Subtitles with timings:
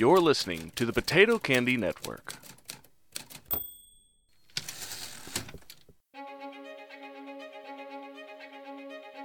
[0.00, 2.32] You're listening to the Potato Candy Network.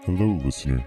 [0.04, 0.86] Hello, listener,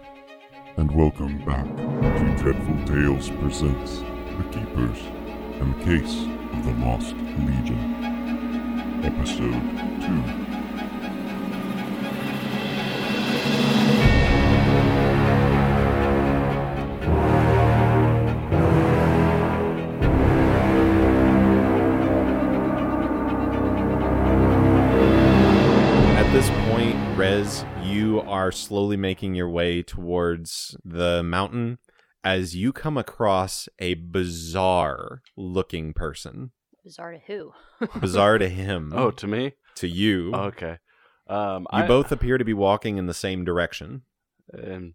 [0.76, 4.00] and welcome back to Dreadful Tales Presents
[4.36, 4.98] The Keepers
[5.62, 7.14] and Case of the Lost
[7.46, 7.94] Legion,
[9.02, 10.47] Episode 2.
[28.68, 31.78] Slowly making your way towards the mountain
[32.22, 36.50] as you come across a bizarre looking person.
[36.84, 37.52] Bizarre to who?
[38.00, 38.92] Bizarre to him.
[38.96, 39.52] Oh, to me?
[39.76, 40.34] to you.
[40.34, 40.76] Okay.
[41.28, 44.02] Um, you I, both appear to be walking in the same direction.
[44.52, 44.94] Um,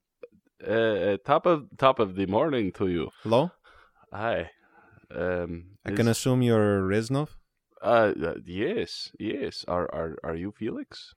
[0.67, 3.09] uh, top of top of the morning to you.
[3.23, 3.51] Hello?
[4.11, 4.51] Hi.
[5.15, 7.29] Um, I is- can assume you're Reznov?
[7.81, 9.65] Uh, uh, yes, yes.
[9.67, 11.13] Are are are you Felix?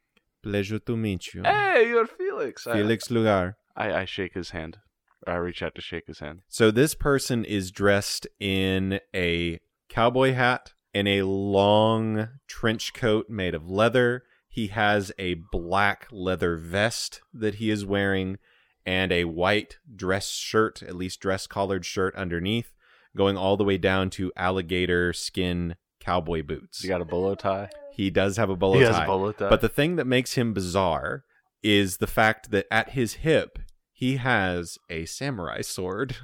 [0.47, 1.42] Pleasure to meet you.
[1.42, 2.62] Hey, you're Felix.
[2.62, 3.56] Felix Lugar.
[3.75, 4.78] I, I shake his hand.
[5.27, 6.42] I reach out to shake his hand.
[6.47, 13.56] So this person is dressed in a cowboy hat and a long trench coat made
[13.56, 14.22] of leather.
[14.48, 18.38] He has a black leather vest that he is wearing
[18.86, 22.72] and a white dress shirt, at least dress collared shirt underneath,
[23.16, 26.84] going all the way down to alligator skin cowboy boots.
[26.84, 27.69] You got a bolo tie.
[27.97, 29.48] He does have a bolo he has a bolo tie.
[29.48, 31.25] But the thing that makes him bizarre
[31.62, 33.58] is the fact that at his hip
[33.91, 36.16] he has a samurai sword.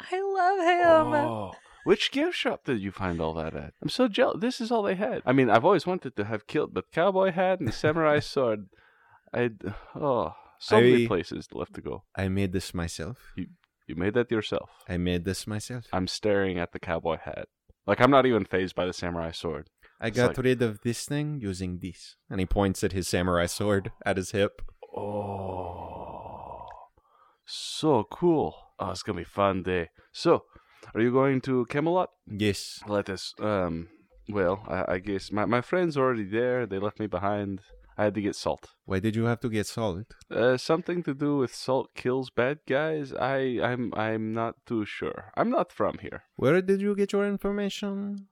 [0.00, 1.14] I love him.
[1.14, 1.52] Oh,
[1.84, 3.74] which gift shop did you find all that at?
[3.82, 4.40] I'm so jealous.
[4.40, 5.20] This is all they had.
[5.26, 8.68] I mean, I've always wanted to have kilt, but cowboy hat and samurai sword.
[9.34, 9.50] I
[9.94, 12.04] oh, so many places left to go.
[12.16, 13.34] I made this myself.
[13.36, 14.70] You made that yourself.
[14.88, 15.84] I made this myself.
[15.92, 17.48] I'm staring at the cowboy hat.
[17.86, 19.68] Like I'm not even phased by the samurai sword.
[20.00, 22.16] I got like- rid of this thing using this.
[22.30, 24.62] And he points at his samurai sword at his hip.
[24.96, 26.66] Oh,
[27.46, 28.54] so cool.
[28.78, 29.90] Oh, it's gonna be a fun day.
[30.12, 30.44] So,
[30.94, 32.10] are you going to Camelot?
[32.26, 32.80] Yes.
[32.86, 33.34] Let us.
[33.40, 33.88] Um.
[34.30, 36.66] Well, I, I guess my my friends are already there.
[36.66, 37.60] They left me behind.
[37.96, 38.68] I had to get salt.
[38.84, 40.06] Why did you have to get salt?
[40.30, 43.12] Uh, something to do with salt kills bad guys.
[43.12, 45.32] I I'm I'm not too sure.
[45.36, 46.22] I'm not from here.
[46.36, 48.28] Where did you get your information?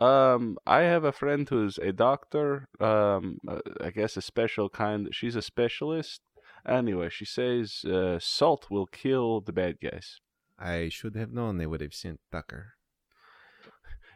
[0.00, 2.68] Um, I have a friend who's a doctor.
[2.80, 5.08] Um, uh, I guess a special kind.
[5.12, 6.20] She's a specialist.
[6.66, 10.20] Anyway, she says uh, salt will kill the bad guys.
[10.58, 12.74] I should have known they would have sent Tucker.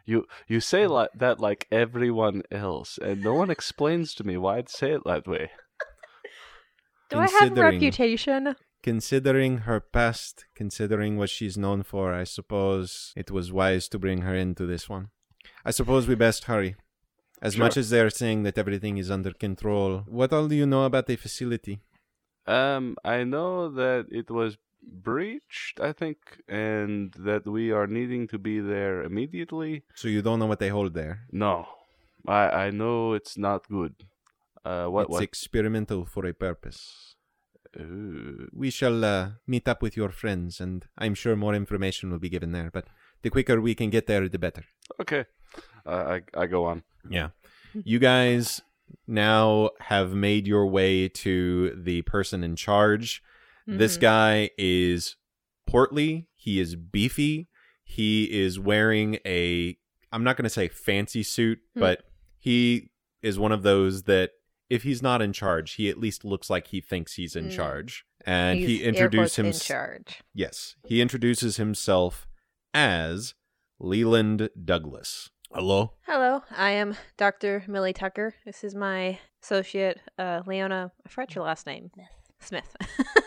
[0.07, 4.57] You you say like that like everyone else, and no one explains to me why
[4.57, 5.51] I'd say it that way.
[7.11, 8.57] Do I have a reputation?
[8.83, 14.23] Considering her past, considering what she's known for, I suppose it was wise to bring
[14.23, 15.09] her into this one.
[15.69, 16.73] I suppose we best hurry.
[17.47, 17.65] As Sure.
[17.65, 21.07] much as they're saying that everything is under control, what all do you know about
[21.07, 21.75] the facility?
[22.59, 22.85] Um,
[23.17, 23.53] I know
[23.83, 24.53] that it was
[25.11, 26.19] breached, I think,
[26.49, 29.73] and that we are needing to be there immediately.
[29.95, 31.15] So you don't know what they hold there.
[31.45, 31.55] No,
[32.27, 33.95] I I know it's not good.
[34.69, 35.23] Uh, what it's what?
[35.31, 36.81] experimental for a purpose.
[37.79, 38.49] Ooh.
[38.63, 42.35] We shall uh, meet up with your friends, and I'm sure more information will be
[42.37, 42.71] given there.
[42.77, 42.87] But
[43.23, 44.65] the quicker we can get there, the better.
[45.03, 45.23] Okay,
[45.93, 46.83] I I go on.
[47.11, 47.31] Yeah.
[47.85, 48.61] You guys
[49.07, 53.23] now have made your way to the person in charge.
[53.67, 54.01] This Mhm.
[54.01, 55.17] guy is
[55.67, 57.49] portly, he is beefy,
[57.85, 59.77] he is wearing a
[60.11, 61.81] I'm not going to say fancy suit, Hmm.
[61.81, 62.05] but
[62.39, 64.31] he is one of those that
[64.71, 67.57] if he's not in charge, he at least looks like he thinks he's in Mm.
[67.57, 68.05] charge.
[68.25, 70.21] And He's he introduces introduced quotes in himself charge.
[70.35, 72.27] Yes, he introduces himself
[72.75, 73.35] as
[73.79, 75.31] Leland Douglas.
[75.53, 75.93] Hello.
[76.07, 77.65] Hello, I am Dr.
[77.67, 78.35] Millie Tucker.
[78.45, 80.93] This is my associate, uh, Leona.
[81.05, 81.91] I forgot your last name.
[82.41, 82.77] Smith.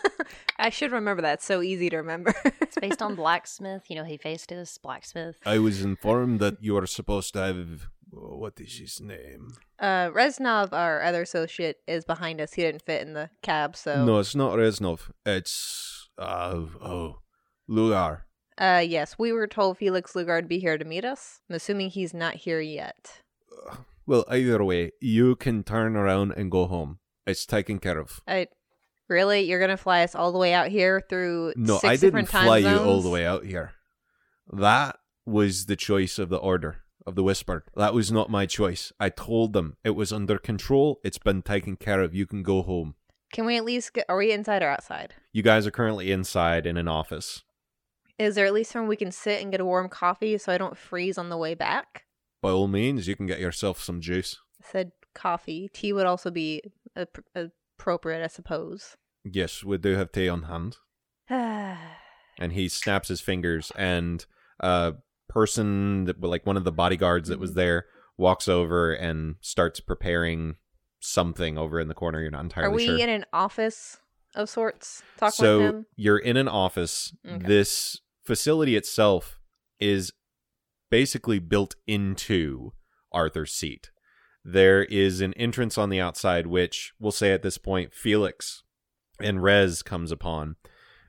[0.60, 1.34] I should remember that.
[1.36, 2.34] It's so easy to remember.
[2.62, 3.84] It's based on Blacksmith.
[3.90, 5.38] You know, he faced us, Blacksmith.
[5.46, 9.54] I was informed that you are supposed to have what is his name?
[9.80, 12.54] uh, Reznov, our other associate, is behind us.
[12.54, 14.06] He didn't fit in the cab, so.
[14.06, 15.10] No, it's not Reznov.
[15.26, 17.20] It's uh oh,
[17.68, 18.26] Lugar.
[18.62, 21.42] Uh, yes, we were told Felix Lugard be here to meet us.
[21.50, 23.22] I'm assuming he's not here yet.
[24.08, 26.98] Well, either way, you can turn around and go home.
[27.28, 28.20] It's taken care of.
[28.28, 28.48] I
[29.08, 32.26] really, you're gonna fly us all the way out here through No, six I didn't
[32.26, 33.74] fly you all the way out here.
[34.52, 37.64] That was the choice of the order of the Whisper.
[37.76, 38.92] That was not my choice.
[39.00, 41.00] I told them it was under control.
[41.04, 42.16] It's been taken care of.
[42.16, 42.96] You can go home.
[43.32, 44.08] Can we at least get?
[44.10, 45.14] Are we inside or outside?
[45.32, 47.44] You guys are currently inside in an office.
[48.22, 50.58] Is there at least somewhere we can sit and get a warm coffee so I
[50.58, 52.04] don't freeze on the way back?
[52.42, 54.38] By all means, you can get yourself some juice.
[54.64, 55.70] I said coffee.
[55.74, 56.62] Tea would also be
[56.96, 58.96] ap- appropriate, I suppose.
[59.24, 60.78] Yes, we do have tea on hand.
[62.40, 64.26] And he snaps his fingers, and
[64.60, 64.94] a
[65.30, 67.56] person, that, like one of the bodyguards that was Mhm.
[67.56, 67.86] there,
[68.18, 70.56] walks over and starts preparing
[71.00, 72.20] something over in the corner.
[72.22, 72.98] You're not entirely Are we sure.
[72.98, 73.98] in an office
[74.34, 75.04] of sorts?
[75.18, 75.86] Talking so with him?
[75.96, 77.14] you're in an office.
[77.28, 77.46] Okay.
[77.46, 79.40] This facility itself
[79.80, 80.12] is
[80.90, 82.74] basically built into
[83.12, 83.92] Arthur's seat.
[84.44, 88.64] There is an entrance on the outside, which we'll say at this point Felix
[89.22, 90.56] and Rez comes upon,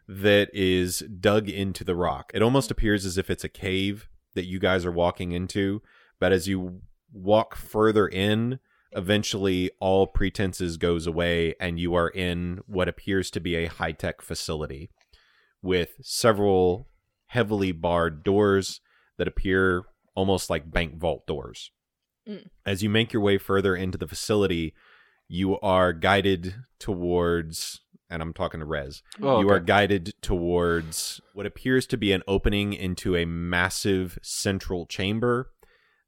[0.07, 2.31] that is dug into the rock.
[2.35, 5.81] It almost appears as if it's a cave that you guys are walking into,
[6.19, 6.81] but as you
[7.13, 8.59] walk further in,
[8.93, 14.21] eventually all pretenses goes away and you are in what appears to be a high-tech
[14.21, 14.91] facility
[15.63, 16.89] with several
[17.33, 18.83] heavily barred doors
[19.17, 19.85] that appear
[20.15, 21.71] almost like bank vault doors.
[22.29, 22.49] Mm.
[22.67, 24.75] As you make your way further into the facility,
[25.29, 27.81] you are guided towards
[28.11, 29.03] and I'm talking to Rez.
[29.23, 29.55] Oh, You okay.
[29.55, 35.51] are guided towards what appears to be an opening into a massive central chamber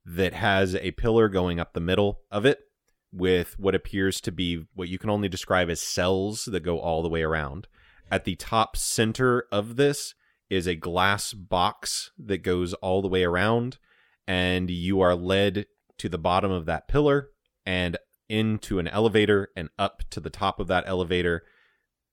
[0.05, 2.59] that has a pillar going up the middle of it
[3.11, 7.03] with what appears to be what you can only describe as cells that go all
[7.03, 7.67] the way around.
[8.11, 10.15] At the top center of this
[10.55, 13.79] is a glass box that goes all the way around,
[14.27, 15.67] and you are led
[15.99, 17.29] to the bottom of that pillar
[17.67, 17.97] and
[18.29, 21.43] into an elevator and up to the top of that elevator.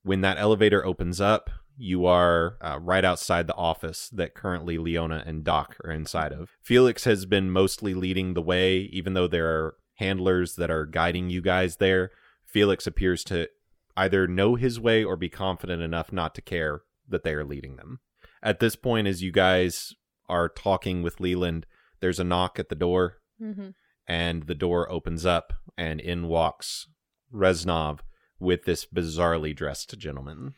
[0.03, 5.23] When that elevator opens up, you are uh, right outside the office that currently Leona
[5.25, 6.49] and Doc are inside of.
[6.61, 11.29] Felix has been mostly leading the way, even though there are handlers that are guiding
[11.29, 12.11] you guys there.
[12.45, 13.47] Felix appears to
[13.95, 17.75] either know his way or be confident enough not to care that they are leading
[17.75, 17.99] them.
[18.43, 19.93] At this point, as you guys
[20.27, 21.65] are talking with Leland,
[21.99, 23.69] there's a knock at the door, Mm-hmm.
[24.07, 26.87] and the door opens up, and in walks
[27.33, 27.99] Reznov
[28.39, 30.53] with this bizarrely dressed gentleman.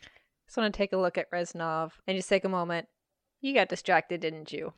[0.48, 2.88] Just want to take a look at Reznov and just take a moment.
[3.42, 4.74] You got distracted, didn't you?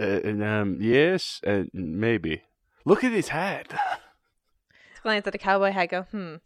[0.00, 2.42] Uh, and, um, yes, uh, maybe.
[2.84, 3.68] Look at his hat.
[3.70, 5.90] Just glance at the cowboy hat.
[5.90, 6.36] Go, hmm.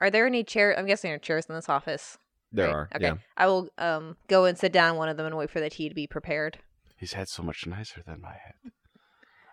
[0.00, 0.76] Are there any chairs?
[0.78, 2.18] I'm guessing there are chairs in this office.
[2.52, 3.04] There Right, are, Okay.
[3.06, 3.14] yeah.
[3.36, 5.88] I will um go and sit down one of them and wait for the tea
[5.88, 6.58] to be prepared.
[6.96, 8.56] His hat's so much nicer than my hat.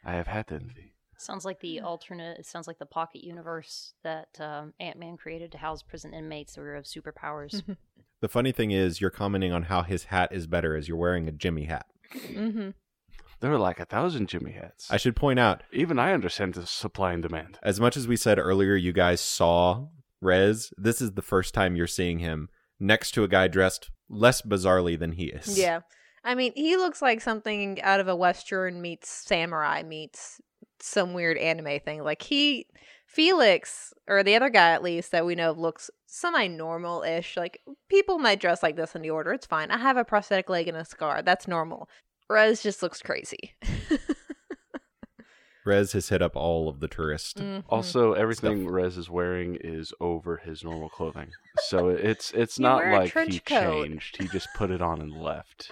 [0.04, 0.94] I have hat envy.
[1.18, 2.40] Sounds like the alternate.
[2.40, 6.56] It sounds like the pocket universe that um, Ant Man created to house prison inmates
[6.56, 7.62] who are of superpowers.
[8.22, 11.28] The funny thing is, you're commenting on how his hat is better as you're wearing
[11.28, 11.86] a Jimmy hat.
[12.16, 12.70] mm-hmm.
[13.42, 14.90] There are like a thousand Jimmy hats.
[14.90, 17.60] I should point out, Even I understand the supply and demand.
[17.62, 19.88] as much as we said earlier, you guys saw
[20.22, 22.50] Rez, this is the first time you're seeing him
[22.80, 25.58] next to a guy dressed less bizarrely than he is.
[25.58, 25.82] Yeah.
[26.24, 30.42] I mean, he looks like something out of a western meets samurai meets
[30.80, 32.04] some weird anime thing.
[32.04, 32.68] Like he
[33.08, 37.38] Felix or the other guy at least that we know looks semi normal ish.
[37.38, 39.34] Like people might dress like this in the order.
[39.34, 39.72] It's fine.
[39.72, 41.22] I have a prosthetic leg and a scar.
[41.22, 41.88] That's normal.
[42.30, 43.56] Rez just looks crazy.
[45.66, 47.34] Rez has hit up all of the tourists.
[47.42, 47.64] Mhm.
[47.70, 51.32] Also, everything Rez is wearing is over his normal clothing,
[51.64, 53.86] so it's it's not like he coat.
[53.86, 54.18] changed.
[54.22, 55.72] He just put it on and left.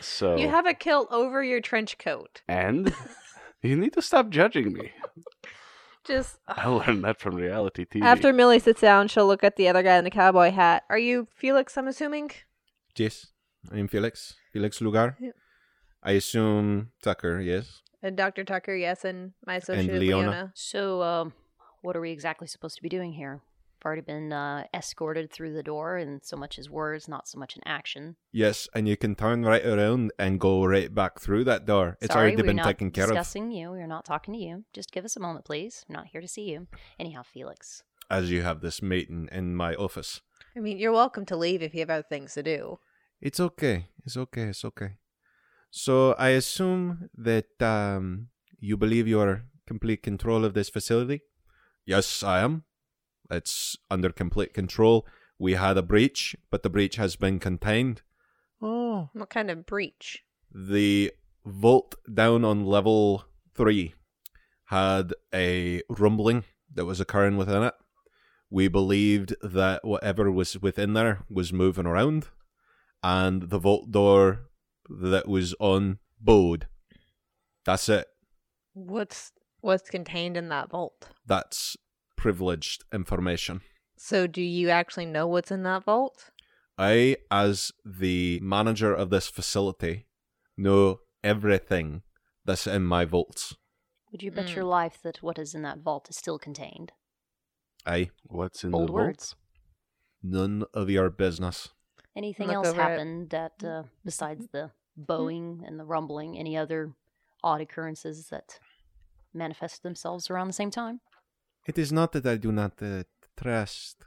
[0.00, 2.42] So you have a kilt over your trench coat.
[2.48, 2.92] and
[3.62, 4.92] you need to stop judging me.
[6.06, 8.02] Just I learned that from reality TV.
[8.02, 10.82] after Millie sits down, she'll look at the other guy in the cowboy hat.
[10.90, 11.78] Are you Felix?
[11.78, 12.30] I'm assuming.
[12.94, 13.28] Yes,
[13.72, 14.34] I'm Felix.
[14.52, 15.16] Felix Lugar.
[15.18, 15.30] Yeah.
[16.02, 17.80] I assume Tucker, yes.
[18.04, 18.44] And Dr.
[18.44, 20.28] Tucker, yes, and my associate Leona.
[20.28, 20.52] Leona.
[20.54, 21.32] So, um,
[21.80, 23.40] what are we exactly supposed to be doing here?
[23.80, 27.38] I've already been uh, escorted through the door, and so much as words, not so
[27.38, 28.16] much in action.
[28.30, 31.96] Yes, and you can turn right around and go right back through that door.
[32.02, 33.10] It's Sorry, already been taken care of.
[33.10, 33.70] We're not discussing you.
[33.70, 34.64] We're not talking to you.
[34.74, 35.86] Just give us a moment, please.
[35.88, 36.66] I'm not here to see you.
[37.00, 37.84] Anyhow, Felix.
[38.10, 40.20] As you have this meeting in my office.
[40.54, 42.80] I mean, you're welcome to leave if you have other things to do.
[43.22, 43.86] It's okay.
[44.04, 44.42] It's okay.
[44.42, 44.96] It's okay.
[45.76, 48.28] So I assume that um,
[48.60, 51.22] you believe you are complete control of this facility.
[51.84, 52.62] Yes, I am.
[53.28, 55.04] It's under complete control.
[55.36, 58.02] We had a breach, but the breach has been contained.
[58.62, 60.22] Oh, What kind of breach?
[60.54, 61.10] the
[61.44, 63.94] vault down on level three
[64.66, 67.74] had a rumbling that was occurring within it.
[68.48, 72.28] We believed that whatever was within there was moving around,
[73.02, 74.50] and the vault door
[74.88, 76.66] that was on board.
[77.64, 78.06] That's it.
[78.72, 81.08] What's what's contained in that vault?
[81.26, 81.76] That's
[82.16, 83.60] privileged information.
[83.96, 86.30] So, do you actually know what's in that vault?
[86.76, 90.06] I, as the manager of this facility,
[90.56, 92.02] know everything
[92.44, 93.54] that's in my vaults.
[94.10, 94.56] Would you bet Mm.
[94.56, 96.92] your life that what is in that vault is still contained?
[97.86, 99.34] I, What's in Bold the words.
[99.34, 99.36] vaults?
[100.22, 101.68] none of your business.
[102.16, 102.82] Anything Look else over it.
[102.82, 106.92] happened that, uh, besides the bowing and the rumbling, any other
[107.42, 108.58] odd occurrences that
[109.32, 111.00] manifested themselves around the same time?
[111.66, 113.04] It is not that I do not uh,
[113.36, 114.04] trust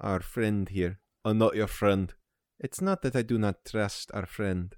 [0.00, 2.12] our friend here, or not your friend.
[2.60, 4.74] It's not that I do not trust our friend.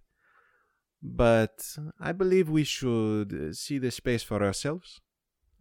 [1.03, 5.01] But I believe we should uh, see the space for ourselves.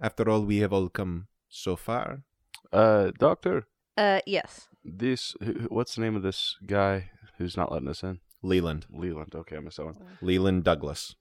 [0.01, 2.23] After all, we have all come so far.
[2.71, 4.67] Uh, doctor, Uh, yes.
[4.97, 8.19] This who- who- what's the name of this guy who's not letting us in?
[8.41, 8.85] Leland.
[8.89, 9.35] Leland.
[9.35, 9.97] Okay, I missed that one.
[10.21, 11.15] Leland Douglas.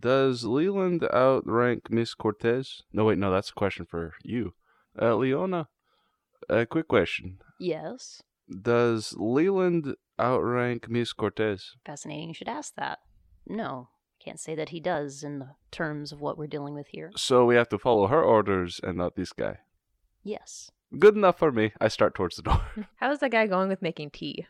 [0.00, 2.82] Does Leland outrank Miss Cortez?
[2.92, 4.54] No, wait, no, that's a question for you.
[5.00, 5.68] Uh, Leona,
[6.48, 7.38] a quick question.
[7.60, 8.22] Yes.
[8.48, 11.76] Does Leland outrank Miss Cortez?
[11.84, 12.98] Fascinating you should ask that.
[13.46, 13.88] No,
[14.24, 17.10] can't say that he does in the terms of what we're dealing with here.
[17.16, 19.58] So we have to follow her orders and not this guy.
[20.22, 20.70] Yes.
[20.98, 21.72] Good enough for me.
[21.80, 22.60] I start towards the door.
[22.96, 24.46] How's the guy going with making tea?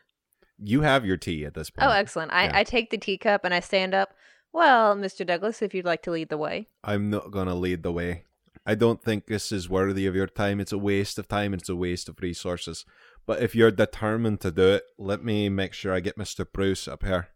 [0.58, 1.88] You have your tea at this point.
[1.88, 2.32] Oh, excellent.
[2.32, 2.58] I, Yeah.
[2.58, 4.14] I take the teacup and I stand up.
[4.52, 5.26] Well, Mr.
[5.26, 6.68] Douglas, if you'd like to lead the way.
[6.84, 8.24] I'm not going to lead the way.
[8.66, 10.60] I don't think this is worthy of your time.
[10.60, 12.84] It's a waste of time and it's a waste of resources.
[13.26, 16.46] But if you're determined to do it, let me make sure I get Mr.
[16.50, 17.28] Bruce up here.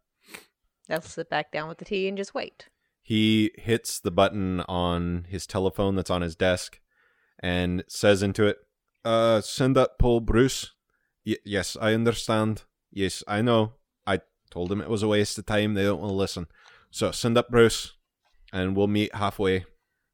[0.89, 2.69] I'll sit back down with the tea and just wait.
[3.03, 6.79] He hits the button on his telephone that's on his desk
[7.41, 8.59] and says into it,
[9.09, 10.73] uh, send up Paul Bruce.
[11.25, 12.65] Y- yes, I understand.
[12.91, 13.73] Yes, I know.
[14.07, 15.75] I told him it was a waste of time.
[15.75, 16.47] They don't want to listen.
[16.91, 17.95] So send up Bruce
[18.53, 19.65] and we'll meet halfway.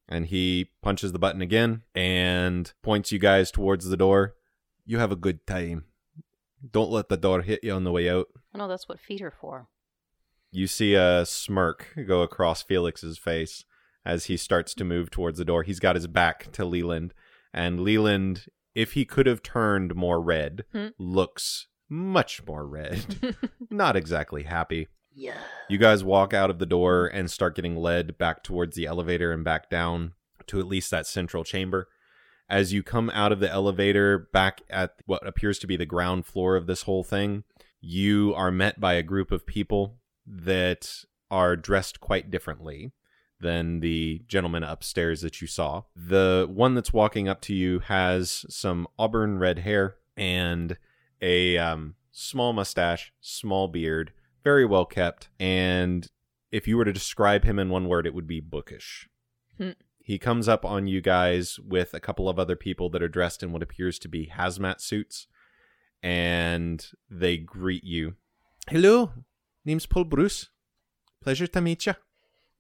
[0.09, 4.35] And he punches the button again and points you guys towards the door.
[4.85, 5.87] You have a good time.
[6.71, 8.29] Don't let the door hit you on the way out.
[8.55, 9.69] I know that's what feet are for.
[10.53, 13.65] You see a smirk go across Felix's face
[14.05, 15.63] as he starts to move towards the door.
[15.65, 17.13] He's got his back to Leland,
[17.53, 20.89] and Leland, if he could have turned more red, Hmm.
[20.99, 23.37] looks much more red.
[23.71, 24.89] Not exactly happy.
[25.15, 25.39] Yeah.
[25.69, 29.33] You guys walk out of the door and start getting led back towards the elevator
[29.33, 30.13] and back down
[30.49, 31.89] to at least that central chamber.
[32.49, 36.27] As you come out of the elevator back at what appears to be the ground
[36.27, 37.45] floor of this whole thing,
[37.81, 40.91] you are met by a group of people that
[41.31, 42.93] are dressed quite differently
[43.41, 45.83] than the gentleman upstairs that you saw.
[45.95, 50.77] The one that's walking up to you has some auburn red hair and
[51.21, 54.13] a um, small mustache, small beard,
[54.43, 56.09] very well kept, and
[56.53, 59.09] if you were to describe him in one word, it would be bookish.
[59.59, 59.71] Hmm.
[59.99, 63.43] He comes up on you guys with a couple of other people that are dressed
[63.43, 65.27] in what appears to be hazmat suits,
[66.03, 68.17] and they greet you.
[68.69, 69.11] Hello,
[69.65, 70.51] name's Paul Bruce.
[71.23, 71.95] Pleasure to meet you.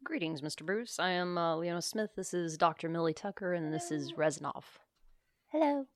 [0.04, 0.64] Greetings, Mr.
[0.64, 0.98] Bruce.
[0.98, 2.10] I am uh, Leona Smith.
[2.14, 2.88] This is Dr.
[2.88, 4.64] Millie Tucker, and this is Reznov.
[5.50, 5.86] Hello.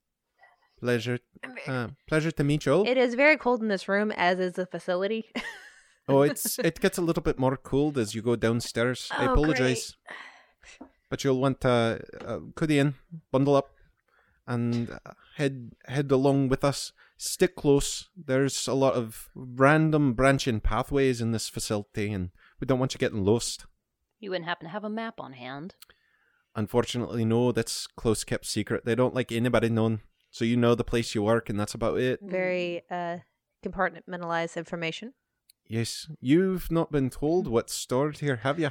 [0.81, 1.19] Pleasure,
[1.67, 2.87] uh, pleasure to meet you all.
[2.89, 5.27] it is very cold in this room, as is the facility.
[6.09, 9.09] oh, it's it gets a little bit more cold as you go downstairs.
[9.13, 9.97] I Oh, apologize,
[11.11, 12.95] but you'll want to uh, cuddy in,
[13.33, 13.71] bundle up,
[14.47, 16.93] and uh, head head along with us.
[17.17, 18.09] Stick close.
[18.17, 22.99] There's a lot of random branching pathways in this facility, and we don't want you
[22.99, 23.67] getting lost.
[24.21, 25.75] You wouldn't happen to have a map on hand?
[26.57, 27.53] Unfortunately, no.
[27.53, 28.85] That's close kept secret.
[28.85, 30.01] They don't like anybody knowing.
[30.31, 32.21] So you know the place you work, and that's about it.
[32.23, 33.19] very uh,
[33.65, 35.15] compartmentalized information.
[35.67, 38.71] Yes, you've not been told what's stored here, have you?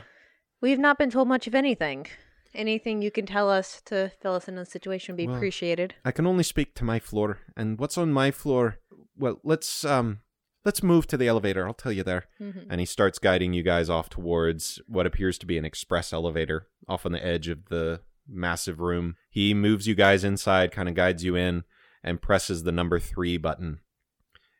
[0.61, 2.07] We've not been told much of anything.
[2.53, 5.35] Anything you can tell us to fill us in on the situation would be Well,
[5.35, 5.95] appreciated.
[6.03, 8.79] I can only speak to my floor, and what's on my floor?
[9.15, 10.19] Well, let's um,
[10.67, 11.65] let's move to the elevator.
[11.65, 12.25] I'll tell you there.
[12.41, 12.67] Mhm.
[12.69, 16.67] And he starts guiding you guys off towards what appears to be an express elevator
[16.89, 19.15] off on the edge of the massive room.
[19.29, 21.63] He moves you guys inside, kind of guides you in,
[22.03, 23.79] and presses the number three button.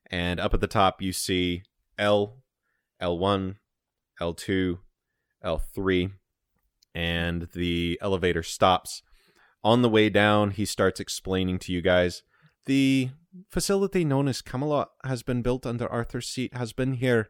[0.10, 1.64] And up at the top, you see
[1.98, 2.42] L,
[3.02, 3.58] L1,
[4.22, 4.80] L2,
[5.44, 6.14] L3,
[6.96, 9.04] and the elevator stops.
[9.62, 12.24] On the way down, he starts explaining to you guys
[12.66, 13.10] the
[13.50, 17.30] facility known as Camelot has been built under Arthur's seat, has been here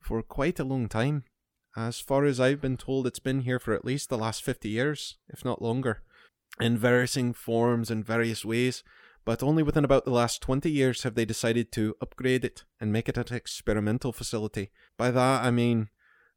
[0.00, 1.24] for quite a long time.
[1.76, 4.68] As far as I've been told, it's been here for at least the last 50
[4.68, 6.02] years, if not longer,
[6.60, 8.84] in varying forms and various ways.
[9.24, 12.92] But only within about the last 20 years have they decided to upgrade it and
[12.92, 14.70] make it an experimental facility.
[14.98, 15.88] By that, I mean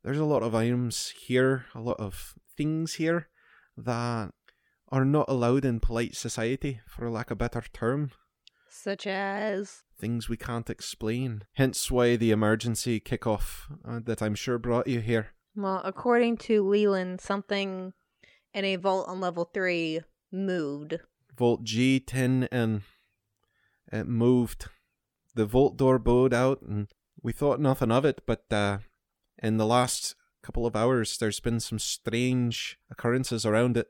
[0.04, 3.28] there's a lot of items here, a lot of things here
[3.76, 4.32] that
[4.90, 8.12] are not allowed in polite society, for lack of a better term.
[8.78, 11.44] Such as Things we can't explain.
[11.54, 15.30] Hence why the emergency kickoff uh, that I'm sure brought you here.
[15.56, 17.94] well, according to Leland, something
[18.54, 21.00] in a vault on level three moved.
[21.36, 22.84] Vault G10 and
[23.92, 24.68] it moved.
[25.34, 26.88] The vault door bowed out and
[27.24, 28.78] we thought nothing of it, but uh,
[29.42, 33.88] in the last couple of hours there's been some strange occurrences around it.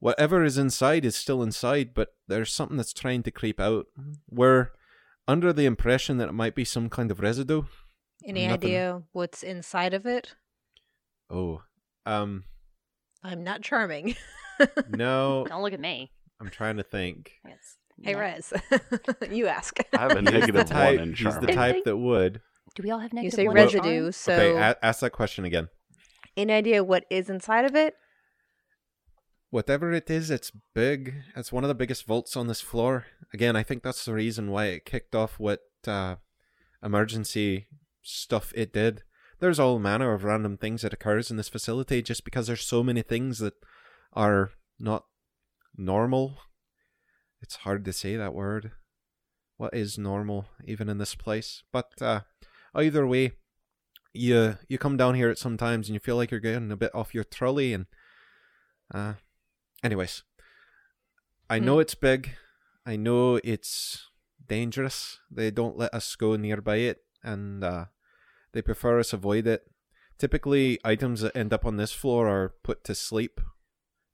[0.00, 3.86] Whatever is inside is still inside, but there's something that's trying to creep out.
[4.30, 4.70] We're
[5.28, 7.62] under the impression that it might be some kind of residue.
[8.24, 8.64] Any Nothing.
[8.70, 10.34] idea what's inside of it?
[11.30, 11.62] Oh.
[12.06, 12.44] Um
[13.22, 14.16] I'm not charming.
[14.90, 16.10] no, Don't look at me.
[16.40, 17.32] I'm trying to think.
[17.44, 18.52] It's hey, ne- Rez,
[19.30, 19.78] you ask.
[19.92, 22.40] I have a negative the negative one type, in he's the type that would.
[22.74, 24.12] Do we all have you negative say one in residue, charm?
[24.12, 25.68] so okay, a- ask that question again.
[26.36, 27.94] any idea what is inside of it?
[29.50, 31.14] Whatever it is, it's big.
[31.34, 33.06] It's one of the biggest vaults on this floor.
[33.34, 36.16] Again, I think that's the reason why it kicked off what uh,
[36.84, 37.66] emergency
[38.00, 39.02] stuff it did.
[39.40, 42.84] There's all manner of random things that occurs in this facility just because there's so
[42.84, 43.54] many things that
[44.12, 45.06] are not
[45.76, 46.38] normal.
[47.42, 48.70] It's hard to say that word.
[49.56, 51.64] What is normal even in this place?
[51.72, 52.20] But uh,
[52.74, 53.32] either way,
[54.12, 56.76] you you come down here at some times and you feel like you're getting a
[56.76, 57.86] bit off your trolley and
[58.92, 59.14] uh
[59.82, 60.22] anyways
[61.48, 62.30] i know it's big.
[62.86, 64.06] I know it's
[64.46, 65.18] dangerous.
[65.30, 67.86] They don't let us go nearby it and uh
[68.52, 69.62] they prefer us avoid it.
[70.18, 73.40] Typically items that end up on this floor are put to sleep.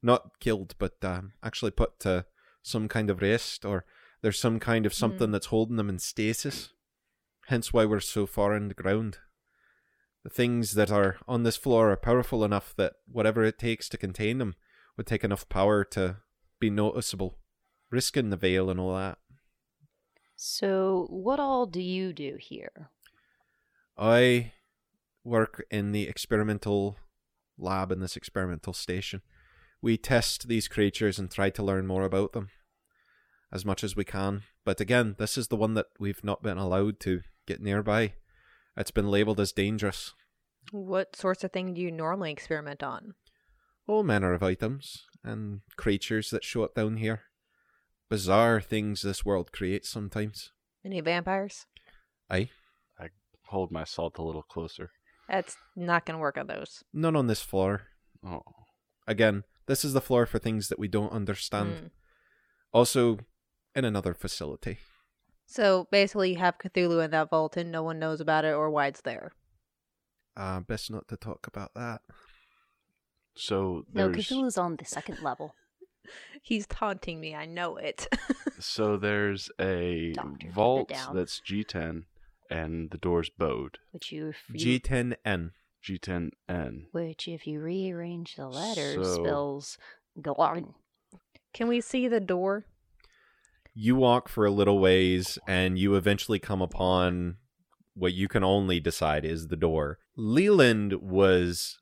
[0.02, 2.26] Not killed but um, actually put to
[2.62, 3.85] some kind of rest or
[4.23, 6.70] there's some kind of something that's holding them in stasis.
[7.46, 9.18] Hence why we're so far underground
[10.25, 13.96] the things that are on this floor are powerful enough that whatever it takes to
[13.96, 14.56] contain them
[14.96, 16.16] would take enough power to
[16.60, 17.38] be noticeable,
[17.90, 19.18] risking the veil and all that.
[20.36, 22.90] So, what all do you do here?
[23.96, 24.52] I
[25.24, 26.98] work in the experimental
[27.58, 29.22] lab in this experimental station.
[29.80, 32.50] We test these creatures and try to learn more about them
[33.52, 34.42] as much as we can.
[34.64, 38.14] But again, this is the one that we've not been allowed to get nearby.
[38.76, 40.14] It's been labeled as dangerous.
[40.70, 43.14] What sorts of thing do you normally experiment on?
[43.87, 47.22] All manner of items and creatures that show up down here.
[48.09, 50.53] Bizarre things this world creates sometimes.
[50.85, 51.66] Any vampires?
[52.31, 52.51] Aye,
[52.99, 53.09] I
[53.49, 54.90] Hold my salt a little closer.
[55.29, 56.85] That's not going to work on those.
[56.92, 57.83] none on this floor.
[58.25, 58.42] Oh,
[59.09, 61.70] Again, this is the floor for things that we don't understand.
[61.70, 61.90] Mm.
[62.72, 63.18] Also,
[63.75, 64.79] in another facility.
[65.46, 68.70] So basically, you have Cthulhu in that vault, and no one knows about it or
[68.70, 69.33] why it's there.
[70.37, 72.03] Uh, best not to talk about that.
[73.37, 75.55] So No, there's Cthulhu's on the second level.
[76.42, 77.35] He's taunting me.
[77.35, 78.07] I know it.
[78.61, 82.05] so there's a Doctor, vault that's G10
[82.51, 83.79] and the door's bowed.
[83.92, 85.51] Which you, you G10N.
[85.85, 86.87] G10N.
[86.92, 89.79] which if you rearrange the letters So- spells
[90.20, 90.75] Glorn.
[91.53, 92.66] Can we see the door?
[93.75, 97.37] You walk for a little ways and you eventually come upon
[97.94, 99.99] what you can only decide is the door.
[100.16, 101.79] Leland was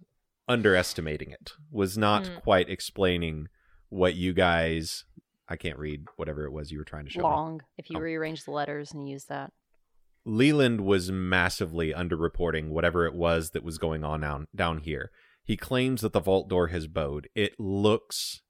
[0.48, 2.40] underestimating it, was not Mm.
[2.42, 3.48] quite explaining
[3.88, 5.04] what you guys.
[5.48, 7.24] I can't read whatever it was you were trying to show me.
[7.24, 7.62] Long.
[7.76, 8.00] If you Oh.
[8.00, 9.52] rearrange the letters and use that.
[10.24, 15.10] Leland was massively underreporting whatever it was that was going on down, down here.
[15.44, 17.28] He claims that the vault door has bowed.
[17.34, 18.40] It looks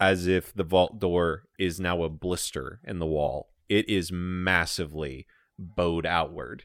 [0.00, 3.50] as if the vault door is now a blister in the wall.
[3.68, 6.64] It is massively bowed outward.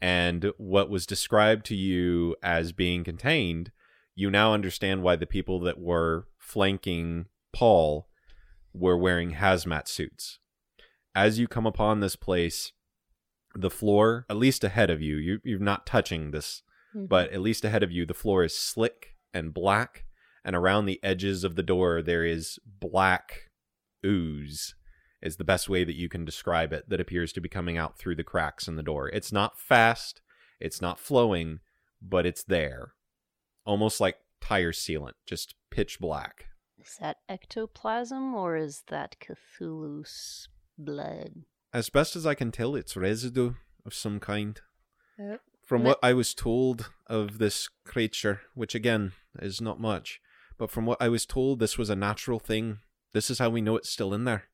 [0.00, 3.70] And what was described to you as being contained,
[4.14, 8.08] you now understand why the people that were flanking Paul
[8.72, 10.38] were wearing hazmat suits.
[11.14, 12.72] As you come upon this place,
[13.54, 16.62] the floor, at least ahead of you, you you're not touching this,
[16.94, 17.06] Mm-hmm.
[17.06, 20.04] but at least ahead of you, the floor is slick and black,
[20.44, 23.50] and around the edges of the door there is black
[24.04, 24.74] ooze.
[25.22, 27.96] Is the best way that you can describe it that appears to be coming out
[27.96, 29.08] through the cracks in the door.
[29.08, 30.20] It's not fast,
[30.60, 31.60] it's not flowing,
[32.02, 32.92] but it's there.
[33.64, 36.46] Almost like tire sealant, just pitch black.
[36.78, 41.44] Is that ectoplasm or is that Cthulhu's blood?
[41.72, 43.54] As best as I can tell, it's residue
[43.86, 44.60] of some kind.
[45.18, 45.40] Yep.
[45.64, 50.20] From what I was told of this creature, which again is not much,
[50.58, 52.78] but from what I was told, this was a natural thing.
[53.12, 54.44] This is how we know it's still in there.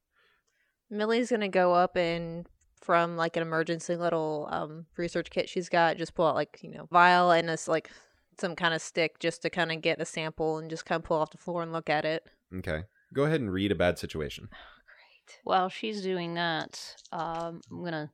[0.90, 2.47] Millie's gonna go up and
[2.81, 6.71] from like an emergency little um research kit she's got, just pull out like you
[6.71, 7.90] know vial and this like
[8.40, 11.05] some kind of stick just to kind of get a sample and just kind of
[11.05, 12.24] pull off the floor and look at it.
[12.57, 12.85] Okay.
[13.12, 14.48] Go ahead and read a bad situation.
[14.51, 15.40] Great.
[15.44, 18.12] While she's doing that, um, I'm gonna.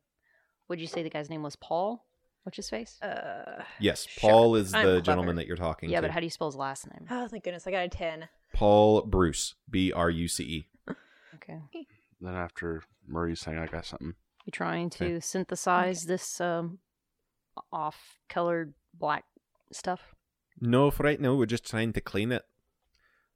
[0.68, 2.04] Would you say the guy's name was Paul?
[2.44, 3.00] What's his face?
[3.02, 4.30] Uh, Yes, Sure.
[4.30, 5.00] Paul is I'm the clever.
[5.02, 5.92] gentleman that you're talking to.
[5.92, 6.06] yeah, to.
[6.06, 7.06] but how do you spell his last name?
[7.10, 7.66] oh, thank goodness.
[7.66, 8.28] I got a 10.
[8.52, 10.94] Paul Bruce, B R U C E.
[11.36, 11.58] Okay.
[12.20, 14.14] Then after Murray's saying, I got something.
[14.46, 15.20] You're trying to Okay.
[15.20, 16.78] synthesize this um,
[17.72, 19.24] off-colored black
[19.72, 20.13] stuff.
[20.60, 22.42] No, for right now we're just trying to clean it.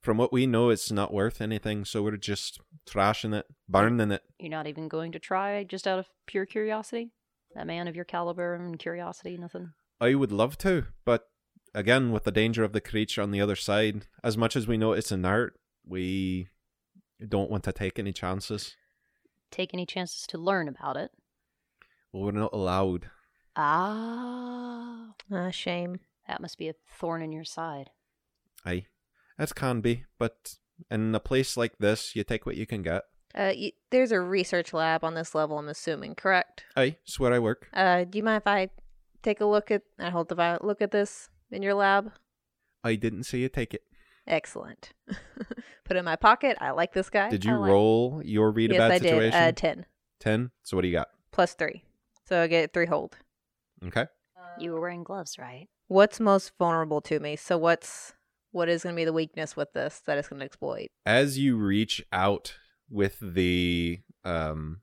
[0.00, 4.22] From what we know, it's not worth anything, so we're just trashing it, burning it.
[4.38, 7.10] You're not even going to try just out of pure curiosity.
[7.56, 9.72] A man of your caliber and curiosity, nothing.
[10.00, 11.24] I would love to, but
[11.74, 14.76] again, with the danger of the creature on the other side, as much as we
[14.76, 16.46] know it's inert, we
[17.26, 18.76] don't want to take any chances.
[19.50, 21.10] Take any chances to learn about it.
[22.12, 23.10] Well, we're not allowed.
[23.56, 25.98] Ah, Ah, shame.
[26.28, 27.90] That must be a thorn in your side.
[28.64, 28.86] Aye,
[29.38, 30.54] that can be, but
[30.90, 33.02] in a place like this, you take what you can get.
[33.34, 36.64] Uh, y- there's a research lab on this level, I'm assuming, correct?
[36.76, 37.68] Aye, it's where I work.
[37.72, 38.70] Uh, do you mind if I
[39.22, 42.12] take a look at, I hold the vial, look at this in your lab?
[42.84, 43.82] I didn't see you take it.
[44.26, 44.92] Excellent.
[45.84, 46.58] Put it in my pocket.
[46.60, 47.30] I like this guy.
[47.30, 49.30] Did you like- roll your read a yes, bad I situation?
[49.40, 49.48] did.
[49.48, 49.86] Uh, 10
[50.20, 50.50] Ten.
[50.62, 51.08] So what do you got?
[51.30, 51.82] plus 3.
[52.26, 53.16] So I get 3 hold.
[53.86, 54.06] Okay.
[54.58, 55.68] You were wearing gloves, right?
[55.88, 57.36] What's most vulnerable to me?
[57.36, 58.14] So what's
[58.50, 60.88] what is going to be the weakness with this that it's going to exploit?
[61.04, 62.54] As you reach out
[62.90, 64.80] with the um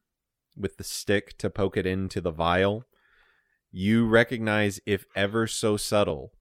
[0.55, 2.85] with the stick to poke it into the vial,
[3.71, 6.31] you recognize if ever so subtle,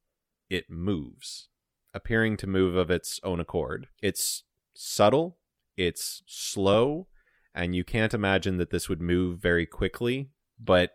[0.49, 1.49] it moves,
[1.93, 3.89] appearing to move of its own accord.
[4.01, 5.39] It's subtle,
[5.77, 7.09] it's slow,
[7.55, 10.93] and you can't imagine that this would move very quickly, but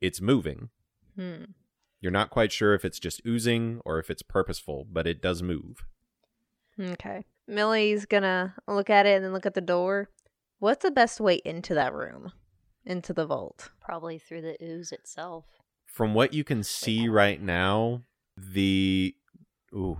[0.00, 0.70] it's moving.
[1.16, 1.44] Hmm.
[2.06, 5.42] You're not quite sure if it's just oozing or if it's purposeful, but it does
[5.42, 5.84] move.
[6.80, 7.24] Okay.
[7.48, 10.08] Millie's gonna look at it and then look at the door.
[10.60, 12.30] What's the best way into that room?
[12.84, 13.70] Into the vault.
[13.80, 15.46] Probably through the ooze itself.
[15.84, 18.02] From what you can see right now,
[18.36, 19.12] the
[19.74, 19.98] ooh.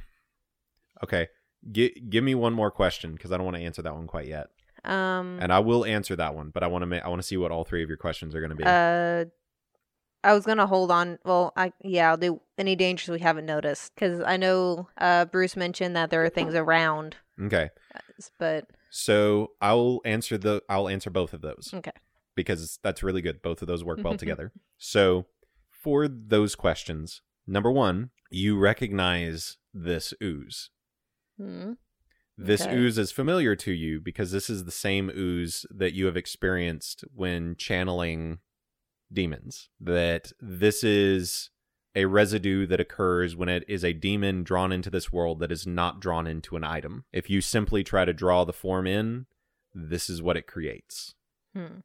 [1.03, 1.27] Okay.
[1.73, 4.29] G- give me one more question because I don't want to answer that one quite
[4.29, 4.47] yet.
[4.85, 7.27] Um And I will answer that one, but I want to ma- I want to
[7.27, 8.63] see what all three of your questions are going to be.
[8.65, 9.25] uh
[10.25, 11.19] I was gonna hold on.
[11.25, 15.57] Well, I yeah, I'll do any dangers we haven't noticed because I know uh, Bruce
[15.57, 17.71] mentioned that there are things around, okay.
[18.39, 21.71] but So I'll answer the I'll answer both of those.
[21.73, 21.93] Okay.
[22.35, 23.41] Because that's really good.
[23.41, 24.53] Both of those work well together.
[24.79, 25.27] So
[25.71, 30.71] for those questions, number 1, you recognize this ooze.
[31.39, 31.73] hmm,
[32.37, 32.75] This Okay.
[32.77, 37.05] ooze is familiar to you because this is the same ooze that you have experienced
[37.15, 38.41] when channeling
[39.13, 39.69] demons.
[39.81, 41.51] That this is
[41.95, 45.67] a residue that occurs when it is a demon drawn into this world that is
[45.67, 47.05] not drawn into an item.
[47.13, 49.27] If you simply try to draw the form in,
[49.75, 51.15] this is what it creates
[51.55, 51.81] hmm.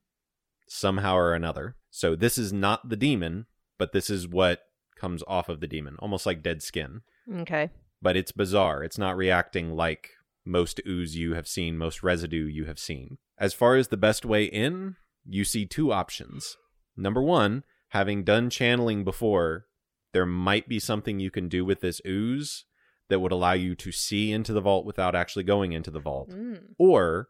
[0.67, 1.75] somehow or another.
[1.89, 3.45] So this is not the demon,
[3.77, 4.63] but this is what
[4.97, 7.01] comes off of the demon, almost like dead skin
[7.39, 7.69] okay.
[8.01, 8.83] but it's bizarre.
[8.83, 10.11] It's not reacting like
[10.45, 13.17] most ooze you have seen, most residue you have seen.
[13.37, 14.95] As far as the best way in,
[15.27, 16.57] you see two options.
[16.97, 19.65] Number one, having done channeling before,
[20.13, 22.65] there might be something you can do with this ooze
[23.09, 26.29] that would allow you to see into the vault without actually going into the vault.
[26.29, 26.61] Mm.
[26.77, 27.27] Or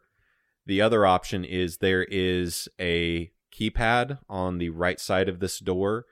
[0.66, 6.06] the other option is there is a keypad on the right side of this door.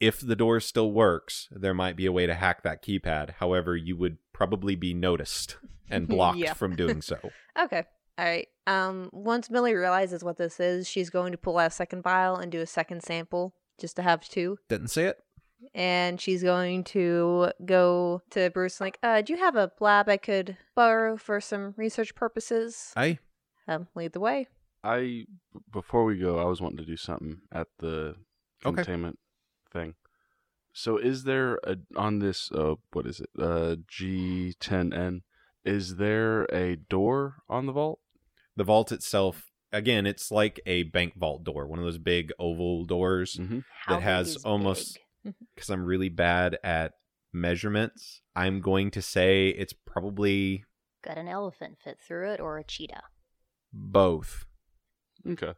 [0.00, 3.34] If the door still works, there might be a way to hack that keypad.
[3.38, 5.56] However, you would probably be noticed
[5.88, 6.52] and blocked Yeah.
[6.54, 7.18] from doing so.
[7.56, 7.84] Okay.
[8.18, 8.48] All right.
[8.66, 12.36] Um, once Millie realizes what this is, she's going to pull out a second vial
[12.36, 14.58] and do a second sample just to have two.
[14.68, 15.18] Didn't see it?
[15.74, 20.16] And she's going to go to Bruce like, uh, do you have a lab I
[20.18, 22.92] could borrow for some research purposes?
[22.96, 23.18] Aye.
[23.66, 24.46] Um, lead the way.
[24.84, 25.24] I
[25.72, 28.16] before we go, I was wanting to do something at the
[28.66, 28.76] Okay.
[28.76, 29.18] containment
[29.72, 29.94] thing.
[30.74, 33.30] So is there a on this uh what is it?
[33.38, 35.22] Uh G10N
[35.64, 38.00] is there a door on the vault?
[38.56, 42.84] The vault itself, again, it's like a bank vault door, one of those big oval
[42.84, 43.36] doors.
[43.36, 43.60] Mm-hmm.
[43.88, 44.98] That has almost-
[45.54, 46.92] Because I'm really bad at
[47.32, 50.64] measurements, I'm going to say it's probably
[51.02, 53.02] Got an elephant fit through it or a cheetah?
[53.72, 54.44] both.
[55.28, 55.54] Okay.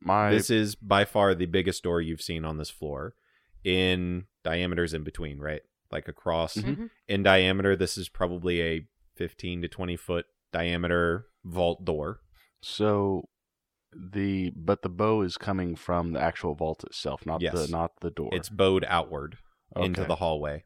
[0.00, 3.14] My this is by far the biggest door you've seen on this floor
[3.62, 5.60] in diameters in between right
[5.92, 6.76] like across Mhm.
[6.76, 6.90] Mhm.
[7.06, 12.20] in diameter this is probably a 15 to 20 foot diameter vault door
[12.62, 13.22] so
[13.92, 17.52] the but the bow is coming from the actual vault itself, not Yes.
[17.54, 18.28] the not the door.
[18.32, 19.38] it's bowed outward
[19.76, 20.64] into the hallway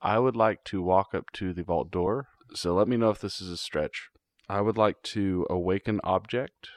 [0.00, 2.28] I would like to walk up to the vault door.
[2.54, 4.10] So let me know if this is a stretch.
[4.48, 6.68] I would like to awaken object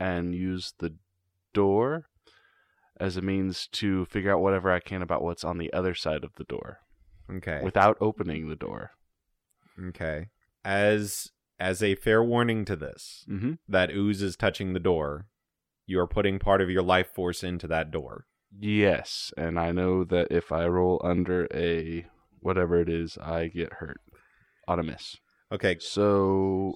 [0.00, 0.96] and use the
[1.52, 2.06] door
[2.98, 6.24] as a means to figure out whatever I can about what's on the other side
[6.24, 6.80] of the door
[7.30, 7.60] Okay.
[7.62, 8.90] without opening the door.
[9.88, 10.26] okay.
[10.64, 11.30] As
[11.64, 13.52] as a fair warning to this, Mm-hmm.
[13.68, 15.26] that ooze is touching the door.
[15.86, 18.26] You are putting part of your life force into that door.
[18.58, 22.06] Yes, and I know that if I roll under a
[22.40, 24.00] whatever it is, I get hurt
[24.68, 25.16] on a miss.
[25.50, 25.76] Okay.
[25.80, 26.74] So,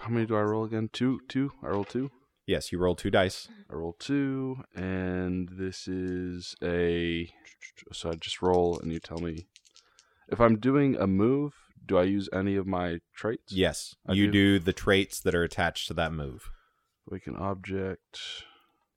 [0.00, 0.88] how many do I roll again?
[0.92, 1.52] Two, two.
[1.62, 2.10] I roll two.
[2.46, 3.48] Yes, you roll two dice.
[3.70, 7.30] I roll two, and this is a.
[7.92, 9.46] So I just roll, and you tell me
[10.28, 11.54] if I'm doing a move.
[11.84, 13.52] Do I use any of my traits?
[13.52, 14.32] Yes, I you do.
[14.32, 16.50] do the traits that are attached to that move.
[17.10, 18.20] Like an object.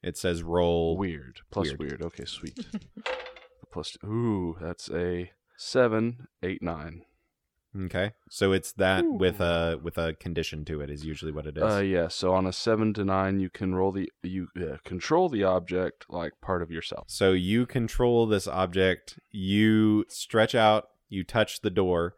[0.03, 0.97] It says roll.
[0.97, 1.39] Weird.
[1.51, 1.79] Plus Weird.
[1.79, 2.01] weird.
[2.03, 2.59] Okay, sweet.
[3.71, 3.97] Plus.
[4.03, 7.03] Ooh, that's a seven, eight, nine.
[7.85, 11.57] Okay, so it's that with a with a condition to it is usually what it
[11.57, 11.63] is.
[11.63, 12.07] Uh, yeah.
[12.07, 16.05] So on a seven to nine, you can roll the you uh, control the object
[16.07, 17.05] like part of yourself.
[17.07, 19.17] So you control this object.
[19.31, 20.89] You stretch out.
[21.09, 22.13] You touch the door.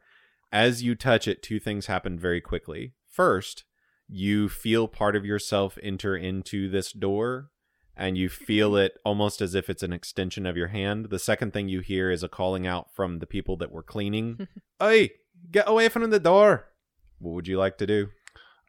[0.56, 2.94] As you touch it, two things happen very quickly.
[3.10, 3.66] First,
[4.08, 7.50] you feel part of yourself enter into this door,
[7.94, 8.86] and you feel mm-hmm.
[8.86, 11.10] it almost as if it's an extension of your hand.
[11.10, 14.48] The second thing you hear is a calling out from the people that were cleaning.
[14.80, 15.10] hey,
[15.52, 16.70] get away from the door.
[17.20, 18.08] What would you like to do?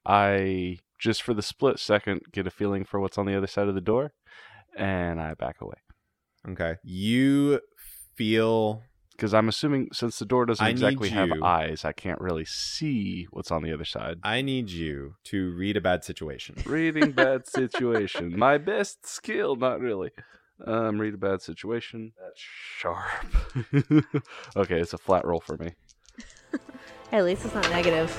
[0.04, 3.68] I just for the split second get a feeling for what's on the other side
[3.68, 4.12] of the door,
[4.76, 5.76] and I back away
[6.48, 6.78] Okay.
[6.82, 7.60] You
[8.16, 8.82] feel
[9.16, 13.26] because I'm assuming since the door doesn't I exactly have eyes, I can't really see
[13.30, 14.18] what's on the other side.
[14.22, 16.56] I need you to read a bad situation.
[16.66, 20.10] Reading bad situation, my best skill, not really.
[20.64, 22.12] Um, read a bad situation.
[22.18, 22.40] That's
[22.78, 23.26] sharp.
[24.56, 25.72] okay, it's a flat roll for me.
[27.12, 28.10] At least it's not negative.